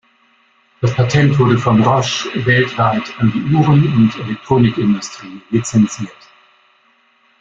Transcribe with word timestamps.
Das 0.81 0.95
Patent 0.95 1.37
wurde 1.37 1.59
von 1.59 1.83
Roche 1.83 2.43
weltweit 2.47 3.03
an 3.19 3.31
die 3.33 3.53
Uhren- 3.55 3.93
und 3.93 4.15
Elektronikindustrie 4.17 5.43
lizenziert. 5.51 6.17